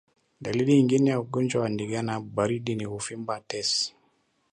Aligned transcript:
Dalili 0.41 0.73
nyingine 0.75 1.09
ya 1.09 1.19
ugonjwa 1.19 1.61
wa 1.61 1.69
ndigana 1.69 2.19
baridi 2.19 2.75
ni 2.75 2.87
kuvimba 2.87 3.33
kwa 3.35 3.43
tezi 3.47 3.95